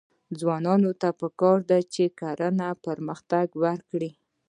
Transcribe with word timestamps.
ځوانانو 0.39 0.91
ته 1.01 1.09
پکار 1.19 1.59
ده 1.69 1.79
چې، 1.93 2.03
کرنه 2.19 2.67
پرمختګ 2.85 3.47
ورکړي. 3.63 4.11